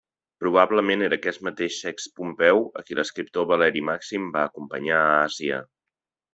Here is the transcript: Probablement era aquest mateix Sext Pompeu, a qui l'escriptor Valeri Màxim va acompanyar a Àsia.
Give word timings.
Probablement 0.43 1.03
era 1.07 1.19
aquest 1.21 1.43
mateix 1.47 1.77
Sext 1.83 2.15
Pompeu, 2.21 2.65
a 2.81 2.85
qui 2.89 2.99
l'escriptor 3.01 3.47
Valeri 3.53 3.87
Màxim 3.93 4.29
va 4.39 4.47
acompanyar 4.49 5.07
a 5.07 5.15
Àsia. 5.31 5.65